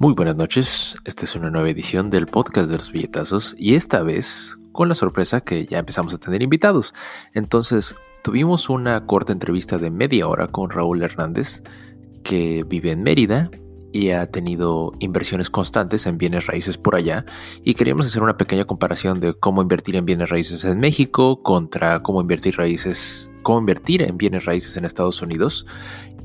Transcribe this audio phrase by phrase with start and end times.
[0.00, 4.04] Muy buenas noches, esta es una nueva edición del podcast de los billetazos y esta
[4.04, 6.94] vez con la sorpresa que ya empezamos a tener invitados.
[7.34, 11.64] Entonces tuvimos una corta entrevista de media hora con Raúl Hernández
[12.22, 13.50] que vive en Mérida
[13.92, 17.24] y ha tenido inversiones constantes en bienes raíces por allá.
[17.64, 22.04] Y queríamos hacer una pequeña comparación de cómo invertir en bienes raíces en México contra
[22.04, 25.66] cómo invertir raíces cómo invertir en bienes raíces en Estados Unidos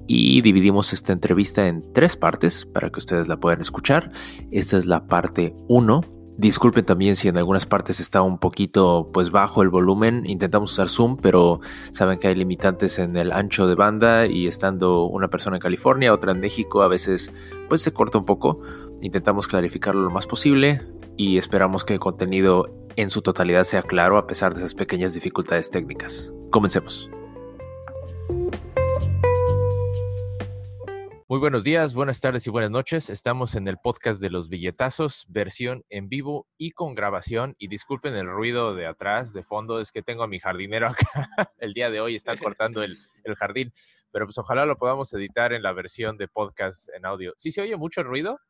[0.07, 4.11] y dividimos esta entrevista en tres partes para que ustedes la puedan escuchar.
[4.51, 6.01] Esta es la parte 1.
[6.35, 10.23] Disculpen también si en algunas partes está un poquito pues bajo el volumen.
[10.25, 15.05] Intentamos usar Zoom, pero saben que hay limitantes en el ancho de banda y estando
[15.05, 17.31] una persona en California, otra en México, a veces
[17.69, 18.61] pues se corta un poco.
[19.01, 20.81] Intentamos clarificarlo lo más posible
[21.17, 22.65] y esperamos que el contenido
[22.95, 26.33] en su totalidad sea claro a pesar de esas pequeñas dificultades técnicas.
[26.49, 27.11] Comencemos.
[31.29, 33.09] Muy buenos días, buenas tardes y buenas noches.
[33.09, 37.55] Estamos en el podcast de los billetazos, versión en vivo y con grabación.
[37.57, 41.29] Y disculpen el ruido de atrás, de fondo, es que tengo a mi jardinero acá.
[41.59, 42.97] El día de hoy está cortando el,
[43.37, 43.71] jardín,
[44.11, 47.33] pero pues ojalá lo podamos editar en la versión de podcast en audio.
[47.37, 48.41] ¿Sí se oye mucho ruido?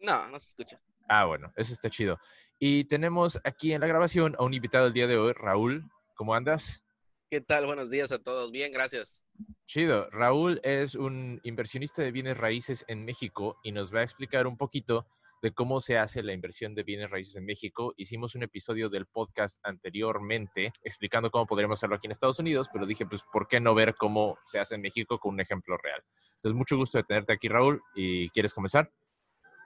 [0.00, 0.80] No, no se escucha.
[1.08, 2.18] Ah, bueno, eso está chido.
[2.58, 5.88] Y tenemos aquí en la grabación a un invitado el día de hoy, Raúl.
[6.16, 6.85] ¿Cómo andas?
[7.28, 7.66] ¿Qué tal?
[7.66, 8.52] Buenos días a todos.
[8.52, 9.24] Bien, gracias.
[9.66, 10.08] Chido.
[10.10, 14.56] Raúl es un inversionista de bienes raíces en México y nos va a explicar un
[14.56, 15.08] poquito
[15.42, 17.94] de cómo se hace la inversión de bienes raíces en México.
[17.96, 22.86] Hicimos un episodio del podcast anteriormente explicando cómo podríamos hacerlo aquí en Estados Unidos, pero
[22.86, 26.00] dije, pues, ¿por qué no ver cómo se hace en México con un ejemplo real?
[26.36, 27.82] Entonces, mucho gusto de tenerte aquí, Raúl.
[27.96, 28.92] ¿Y quieres comenzar?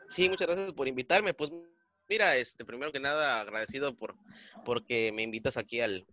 [0.09, 1.35] Sí, muchas gracias por invitarme.
[1.35, 1.53] Pues,
[2.09, 4.17] mira, este, primero que nada, agradecido por
[4.65, 6.07] porque me invitas aquí al,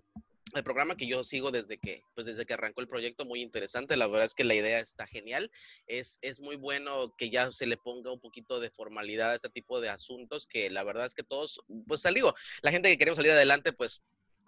[0.53, 3.98] el programa que yo sigo desde que, pues desde que arrancó el proyecto, muy interesante.
[3.98, 5.52] La verdad es que la idea está genial.
[5.88, 9.50] Es, es muy bueno que ya se le ponga un poquito de formalidad a este
[9.50, 13.17] tipo de asuntos, que la verdad es que todos, pues salió, la gente que queremos
[13.17, 14.02] salir adelante, pues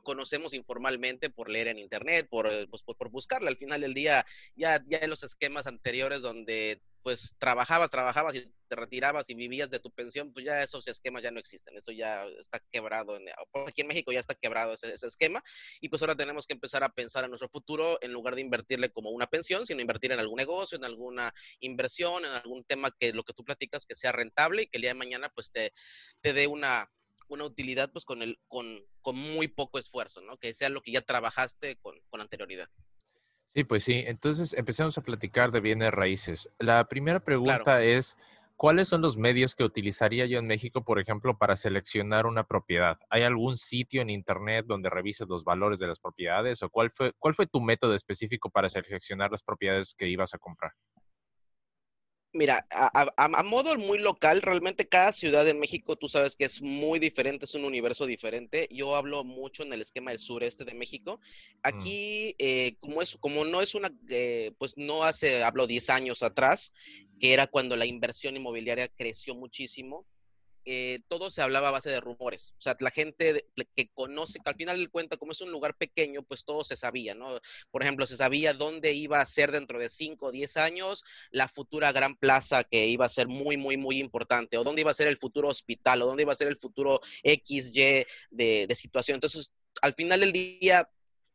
[0.03, 3.50] conocemos informalmente por leer en internet, por, pues, por, por buscarla.
[3.50, 4.25] Al final del día,
[4.56, 9.72] ya, ya en los esquemas anteriores donde pues trabajabas, trabajabas y te retirabas y vivías
[9.72, 13.25] de tu pensión, pues ya esos esquemas ya no existen, eso ya está quebrado, en,
[13.68, 15.44] aquí en México ya está quebrado ese, esquema
[15.81, 18.92] y pues ahora tenemos que empezar a pensar en nuestro futuro en lugar de invertirle
[18.92, 23.12] como una pensión, sino invertir en algún negocio, en alguna inversión, en algún tema que
[23.12, 25.74] lo que tú platicas que sea rentable y que el día de mañana pues te,
[26.22, 26.91] te dé una,
[27.28, 30.38] una utilidad pues con, el, con, con muy poco esfuerzo, ¿no?
[30.38, 32.70] Que sea lo que ya trabajaste con, con anterioridad.
[33.53, 34.03] Sí, pues sí.
[34.05, 36.49] Entonces empecemos a platicar de bienes raíces.
[36.59, 38.15] La primera pregunta es,
[38.55, 42.99] ¿cuáles son los medios que utilizaría yo en México, por ejemplo, para seleccionar una propiedad?
[43.09, 46.61] ¿Hay algún sitio en Internet donde revises los valores de las propiedades?
[46.61, 50.37] ¿O cuál fue, cuál fue tu método específico para seleccionar las propiedades que ibas a
[50.37, 50.73] comprar?
[52.31, 57.00] Mira, a, modo muy local, realmente cada ciudad en México, tú sabes que es muy
[57.00, 58.67] diferente, es un universo diferente.
[58.72, 61.19] Yo hablo mucho en el esquema del sureste de México.
[61.19, 61.59] Mm.
[61.63, 66.22] Aquí, eh, como, es, como no es una, eh, pues no hace, hablo 10 años
[66.22, 66.72] atrás,
[67.19, 70.06] que era cuando la inversión inmobiliaria creció muchísimo,
[70.66, 72.53] eh, todo se hablaba a base de rumores.
[72.58, 75.75] O sea, la gente que conoce, que al final del cuenta, como es un lugar
[75.75, 77.38] pequeño, pues todo se sabía, ¿no?
[77.72, 81.47] Por ejemplo, se sabía dónde iba a ser dentro de 5 o 10 años la
[81.47, 84.96] futura gran plaza que iba a ser muy, muy, muy importante, o dónde iba a
[84.96, 89.16] ser el futuro hospital, o dónde iba a ser el futuro XY de, de situación.
[89.16, 90.90] Entonces, al final del día,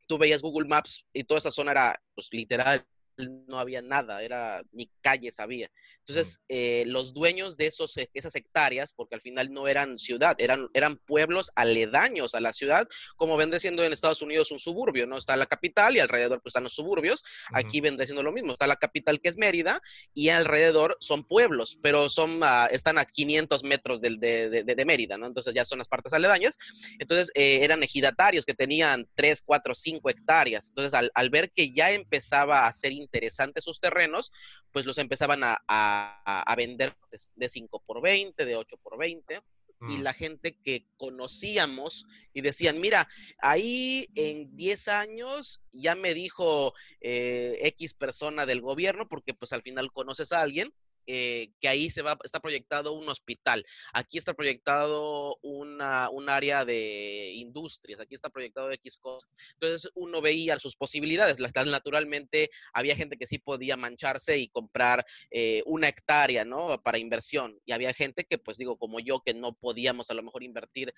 [0.07, 4.63] tú veías Google Maps y toda esa zona era, pues, literal, no había nada, era
[4.73, 5.71] ni calles había.
[6.01, 10.37] Entonces, eh, los dueños de esos, e, esas hectáreas, porque al final no eran ciudad,
[10.39, 12.87] eran, eran pueblos aledaños a la ciudad,
[13.17, 15.17] como vendría siendo en Estados Unidos un suburbio, ¿no?
[15.17, 17.23] Está la capital y alrededor pues, están los suburbios.
[17.53, 18.53] Aquí vendría siendo lo mismo.
[18.53, 19.81] Está la capital que es Mérida
[20.13, 25.27] y alrededor son pueblos, pero son, están a 500 metros de, de, Mérida, ¿no?
[25.27, 26.59] Entonces ya son las partes aledañas.
[26.99, 30.69] Entonces, eh, eran ejidatarios que tenían 3, 4, 5 hectáreas.
[30.69, 34.33] Entonces, al, al ver que ya empezaba a ser interesantes sus terrenos,
[34.73, 36.97] pues los empezaban a a, vender
[37.35, 39.41] de 5 por 20, de 8 por 20
[39.89, 40.03] y mm.
[40.03, 43.09] la gente que conocíamos y decían, mira,
[43.39, 49.63] ahí en 10 años ya me dijo eh, X persona del gobierno, porque pues al
[49.63, 50.73] final conoces a alguien,
[51.07, 56.65] eh, que ahí se va, está proyectado un hospital, aquí está proyectado una, un área
[56.65, 59.31] de industrias, aquí está proyectado X cosas.
[59.55, 61.39] Entonces uno veía sus posibilidades.
[61.39, 66.81] Naturalmente había gente que sí podía mancharse y comprar eh, una hectárea, ¿no?
[66.83, 67.59] Para inversión.
[67.65, 70.95] Y había gente que, pues digo, como yo, que no podíamos a lo mejor invertir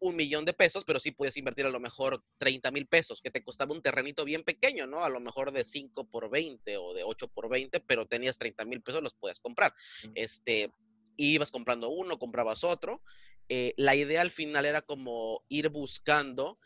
[0.00, 3.30] un millón de pesos, pero sí puedes invertir a lo mejor 30 mil pesos, que
[3.30, 5.04] te costaba un terrenito bien pequeño, ¿no?
[5.04, 8.64] A lo mejor de 5 por 20 o de 8 por 20, pero tenías 30
[8.64, 9.74] mil pesos, los puedes comprar.
[10.14, 10.70] Este,
[11.16, 13.02] ibas comprando uno, comprabas otro.
[13.48, 16.58] Eh, la idea al final era como ir buscando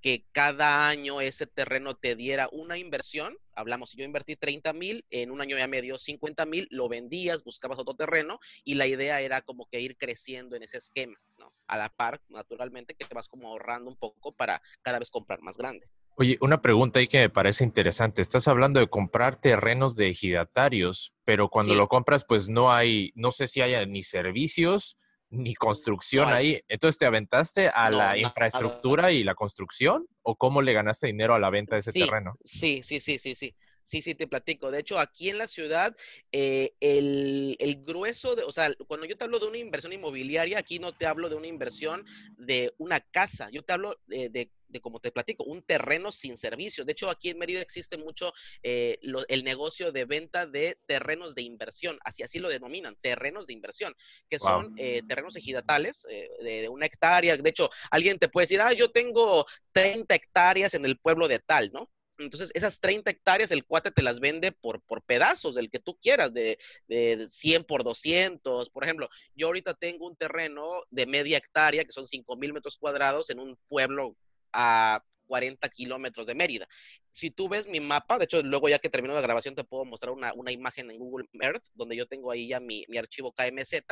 [0.00, 3.36] que cada año ese terreno te diera una inversión.
[3.54, 6.88] Hablamos, si yo invertí 30 mil, en un año ya me dio 50 mil, lo
[6.88, 11.18] vendías, buscabas otro terreno y la idea era como que ir creciendo en ese esquema,
[11.38, 11.52] ¿no?
[11.66, 15.40] A la par, naturalmente, que te vas como ahorrando un poco para cada vez comprar
[15.42, 15.88] más grande.
[16.18, 18.22] Oye, una pregunta ahí que me parece interesante.
[18.22, 23.32] Estás hablando de comprar terrenos de ejidatarios, pero cuando lo compras, pues no hay, no
[23.32, 24.96] sé si haya ni servicios
[25.30, 26.60] ni construcción ahí.
[26.68, 30.06] Entonces, ¿te aventaste a la infraestructura y la construcción?
[30.22, 32.36] ¿O cómo le ganaste dinero a la venta de ese terreno?
[32.42, 33.54] Sí, sí, sí, sí, sí.
[33.86, 34.72] Sí, sí, te platico.
[34.72, 35.96] De hecho, aquí en la ciudad,
[36.32, 37.56] eh, el,
[37.86, 41.06] grueso de, o sea, cuando yo te hablo de una inversión inmobiliaria, aquí no te
[41.06, 42.04] hablo de una inversión
[42.36, 46.84] de una casa, yo te hablo de, de, como te platico, un terreno sin servicio.
[46.84, 48.32] De hecho, aquí en Mérida existe mucho
[48.64, 48.98] eh,
[49.28, 53.94] el negocio de venta de terrenos de inversión, así así lo denominan, terrenos de inversión,
[54.28, 56.04] que son eh, terrenos ejidatales
[56.40, 57.36] de, una hectárea.
[57.36, 61.38] De hecho, alguien te puede decir, ah, yo tengo 30 hectáreas en el pueblo de
[61.38, 61.88] tal, ¿no?
[62.18, 65.96] Entonces, esas 30 hectáreas, el cuate te las vende por, por pedazos, del que tú
[66.00, 66.58] quieras, de,
[66.88, 68.70] de 100 por 200.
[68.70, 72.76] Por ejemplo, yo ahorita tengo un terreno de media hectárea, que son 5 mil metros
[72.76, 74.16] cuadrados, en un pueblo
[74.52, 76.68] a 40 kilómetros de Mérida.
[77.10, 79.84] Si tú ves mi mapa, de hecho, luego ya que termino la grabación te puedo
[79.84, 83.82] mostrar una, imagen en Google Earth, donde yo tengo ahí ya mi, archivo KMZ,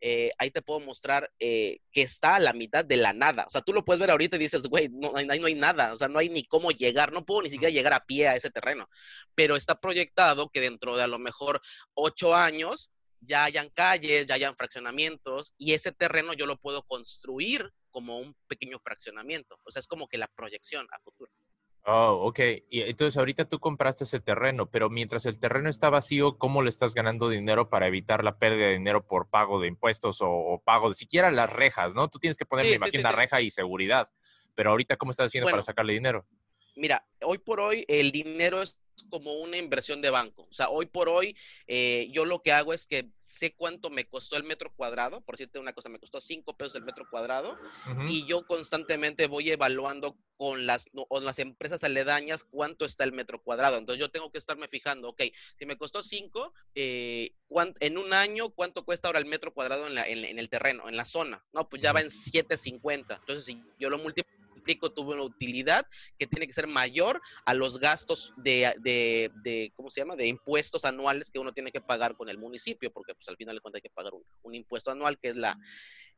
[0.00, 3.44] eh, ahí te puedo mostrar eh, que está a la mitad de la nada.
[3.46, 5.94] O sea, tú lo puedes ver ahorita y dices, güey, no, ahí no hay nada,
[5.94, 8.36] o sea, no hay ni cómo llegar, no puedo ni siquiera llegar a pie a
[8.36, 8.88] ese terreno,
[9.34, 11.60] pero está proyectado que dentro de a lo mejor
[11.94, 12.90] ocho años
[13.20, 18.36] ya hayan calles, ya hayan fraccionamientos y ese terreno yo lo puedo construir como un
[18.46, 19.58] pequeño fraccionamiento.
[19.64, 21.30] O sea, es como que la proyección a futuro.
[21.88, 22.40] Oh, ok.
[22.68, 26.68] Y entonces ahorita tú compraste ese terreno, pero mientras el terreno está vacío, ¿cómo le
[26.68, 30.88] estás ganando dinero para evitar la pérdida de dinero por pago de impuestos o, pago
[30.88, 32.08] de siquiera las rejas, ¿no?
[32.08, 34.10] Tú tienes que poner, sí, me reja y seguridad.
[34.56, 36.26] Pero ahorita, ¿cómo estás haciendo para sacarle dinero?
[36.74, 38.76] Mira, hoy por hoy el dinero es
[39.08, 40.46] como una inversión de banco.
[40.50, 41.36] O sea, hoy por hoy
[41.66, 45.20] eh, yo lo que hago es que sé cuánto me costó el metro cuadrado.
[45.20, 47.58] Por cierto, una cosa, me costó cinco pesos el metro cuadrado.
[48.08, 50.90] Y yo constantemente voy evaluando con las,
[51.22, 53.78] las empresas aledañas cuánto está el metro cuadrado.
[53.78, 55.22] Entonces yo tengo que estarme fijando, ok,
[55.58, 57.32] si me costó cinco, eh,
[57.80, 61.04] en un año, ¿cuánto cuesta ahora el metro cuadrado en, en, el terreno, en la
[61.04, 61.44] zona?
[61.52, 63.18] No, pues ya va en 7.50.
[63.18, 64.35] Entonces, si yo lo multiplico
[64.74, 65.86] tuvo una utilidad
[66.18, 70.26] que tiene que ser mayor a los gastos de, de, de, ¿cómo se llama?, de
[70.26, 73.60] impuestos anuales que uno tiene que pagar con el municipio, porque pues al final de
[73.60, 75.58] cuentas hay que pagar un, impuesto anual que es la,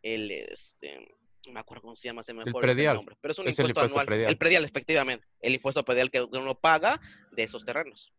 [0.03, 1.09] el, este,
[1.47, 2.97] no me acuerdo cómo se llama, se me el predial.
[2.97, 4.13] nombre, pero es un impuesto, anual.
[4.13, 7.01] El predial, efectivamente, el impuesto predial que uno paga
[7.33, 8.13] de esos terrenos.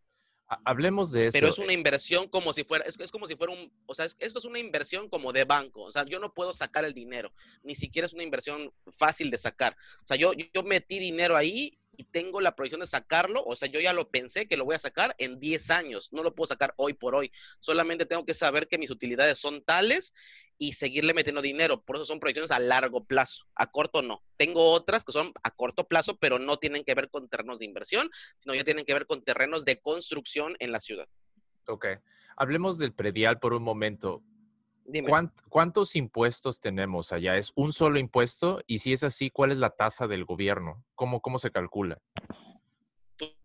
[0.65, 1.33] Hablemos de eso.
[1.33, 4.39] Pero es una inversión como si fuera, es, como si fuera un, o sea, esto
[4.39, 5.83] es una inversión como de banco.
[5.83, 7.31] O sea, yo no puedo sacar el dinero.
[7.61, 9.77] Ni siquiera es una inversión fácil de sacar.
[10.03, 13.67] O sea, yo, yo metí dinero ahí y tengo la proyección de sacarlo, o sea,
[13.67, 16.47] yo ya lo pensé que lo voy a sacar en 10 años, no lo puedo
[16.47, 17.29] sacar hoy por hoy,
[17.59, 20.13] solamente tengo que saber que mis utilidades son tales
[20.57, 24.23] y seguirle metiendo dinero, por eso son proyecciones a largo plazo, a corto no.
[24.37, 27.65] Tengo otras que son a corto plazo, pero no tienen que ver con terrenos de
[27.65, 28.09] inversión,
[28.39, 31.09] sino ya tienen que ver con terrenos de construcción en la ciudad.
[31.67, 31.85] Ok,
[32.37, 34.23] hablemos del predial por un momento.
[35.49, 37.37] ¿Cuántos impuestos tenemos allá?
[37.37, 38.61] ¿Es un solo impuesto?
[38.67, 40.85] Y si es así, ¿cuál es la tasa del gobierno?
[40.95, 42.01] ¿Cómo, cómo se calcula?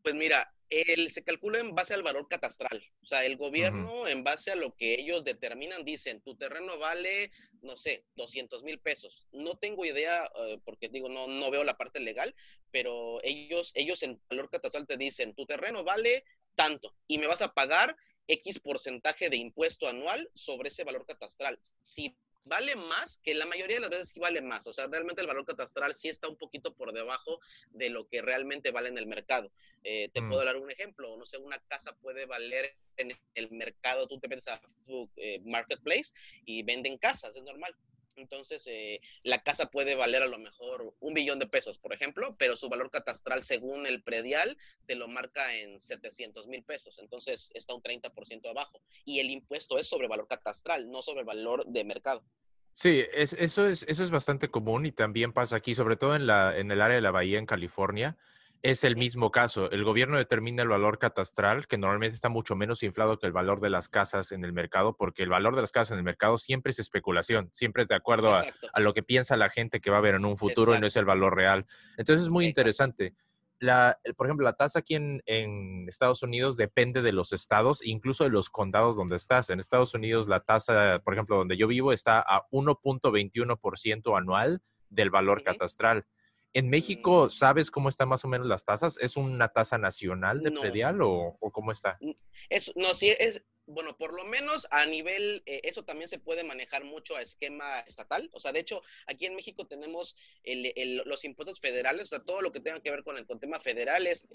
[0.02, 2.82] Pues mira, el, se calcula en base al valor catastral.
[3.02, 7.30] O sea, el gobierno, en base a lo que ellos determinan, dicen, tu terreno vale,
[7.62, 9.26] no sé, 200 mil pesos.
[9.32, 12.34] No tengo idea, eh, porque digo, no, no veo la parte legal,
[12.70, 16.24] pero ellos, ellos en valor catastral te dicen, tu terreno vale
[16.54, 17.96] tanto y me vas a pagar
[18.28, 21.58] X porcentaje de impuesto anual sobre ese valor catastral.
[21.82, 25.22] Si vale más, que la mayoría de las veces sí vale más, o sea, realmente
[25.22, 27.40] el valor catastral sí está un poquito por debajo
[27.70, 29.50] de lo que realmente vale en el mercado.
[29.82, 30.28] Eh, te mm.
[30.28, 34.32] puedo dar un ejemplo, no sé, una casa puede valer en el mercado, tú te
[34.34, 36.12] a Facebook eh, Marketplace
[36.44, 37.74] y venden casas, es normal.
[38.16, 42.36] Entonces, eh, la casa puede valer a lo mejor un billón de pesos, por ejemplo,
[42.38, 44.56] pero su valor catastral según el predial
[44.86, 46.98] te lo marca en 700 mil pesos.
[46.98, 48.80] Entonces, está un 30% abajo.
[49.04, 52.24] Y el impuesto es sobre valor catastral, no sobre valor de mercado.
[52.72, 56.58] Sí, eso, es, eso es bastante común y también pasa aquí, sobre todo en, la,
[56.58, 58.16] en el área de la bahía en California
[58.64, 59.70] es el mismo caso.
[59.70, 63.60] El gobierno determina el valor catastral, que normalmente está mucho menos inflado que el valor
[63.60, 66.38] de las casas en el mercado, porque el valor de las casas en el mercado
[66.38, 69.96] siempre es especulación, siempre es de acuerdo a, lo que piensa la gente que va
[69.96, 71.66] a haber en un futuro y no es el valor real.
[71.98, 73.12] Entonces es muy interesante.
[73.58, 78.30] la, por ejemplo, la tasa aquí en, Estados Unidos depende de los estados, incluso de
[78.30, 79.50] los condados donde estás.
[79.50, 85.10] En Estados Unidos la tasa, por ejemplo, donde yo vivo está a 1.21% anual del
[85.10, 86.06] valor catastral.
[86.54, 87.28] En México.
[87.28, 88.96] ¿sabes cómo están más o menos las tasas?
[88.98, 91.98] ¿Es una tasa nacional de predial o, o, cómo está?
[92.48, 96.44] Es, no, sí, es, bueno, por lo menos a nivel, eh, eso también se puede
[96.44, 98.28] manejar mucho a esquema estatal.
[98.32, 102.52] O sea, de hecho, aquí en México tenemos los impuestos federales, o sea, todo lo
[102.52, 104.26] que tenga que ver con el con tema federal es,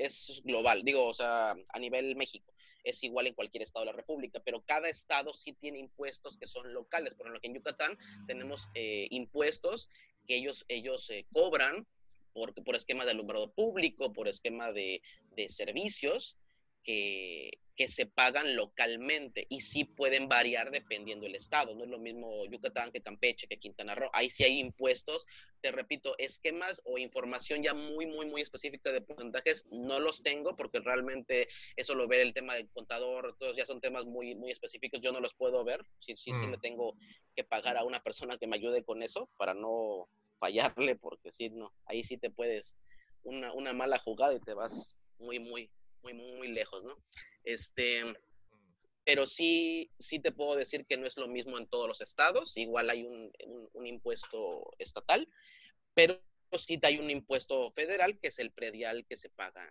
[0.43, 2.53] global, digo, o sea, a nivel México.
[2.83, 6.47] Es igual en cualquier estado de la República, pero cada estado sí tiene impuestos que
[6.47, 7.13] son locales.
[7.13, 9.89] Por ejemplo, que en Yucatán tenemos eh, impuestos
[10.25, 11.87] que ellos, ellos eh, cobran
[12.33, 15.01] por, por esquema de alumbrado público, por esquema de,
[15.35, 16.37] de servicios
[16.83, 21.75] que, que se pagan localmente y sí pueden variar dependiendo del estado.
[21.75, 24.09] No es lo mismo Yucatán que Campeche, que Quintana Roo.
[24.11, 25.25] Ahí sí hay impuestos.
[25.61, 30.57] Te repito, esquemas o información ya muy, muy, muy específica de porcentajes no los tengo
[30.57, 33.37] porque realmente eso lo ve el tema del contador.
[33.39, 34.99] Todos ya son temas muy, muy específicos.
[34.99, 35.85] Yo no los puedo ver.
[35.99, 36.51] Sí, sí, sí mm.
[36.51, 36.97] le tengo
[37.33, 40.09] que pagar a una persona que me ayude con eso para no
[40.39, 41.73] fallarle porque sí, no.
[41.85, 42.77] Ahí sí te puedes
[43.23, 46.97] una, una mala jugada y te vas muy, muy, muy, muy, lejos, ¿no?
[47.43, 48.03] Este,
[49.03, 52.55] pero sí, sí te puedo decir que no es lo mismo en todos los estados,
[52.57, 53.31] igual hay un,
[53.73, 55.27] un, impuesto estatal,
[55.93, 56.21] pero
[56.57, 59.67] sí hay un impuesto federal que es el predial que se paga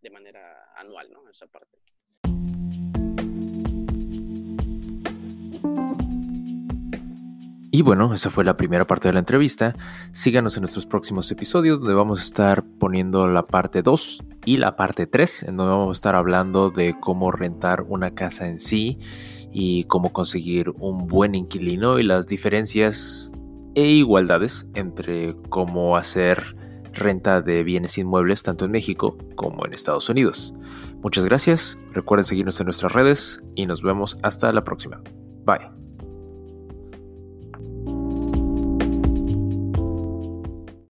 [0.00, 1.28] de manera anual, ¿no?
[1.28, 1.78] Esa parte.
[7.74, 9.74] Y bueno, esa fue la primera parte de la entrevista.
[10.12, 14.76] Síganos en nuestros próximos episodios donde vamos a estar poniendo la parte 2 y la
[14.76, 18.98] parte 3, en donde vamos a estar hablando de cómo rentar una casa en sí
[19.50, 23.32] y cómo conseguir un buen inquilino y las diferencias
[23.74, 26.54] e igualdades entre cómo hacer
[26.92, 30.52] renta de bienes inmuebles tanto en México como en Estados Unidos.
[31.02, 35.00] Muchas gracias, recuerden seguirnos en nuestras redes y nos vemos hasta la próxima.
[35.46, 35.81] Bye.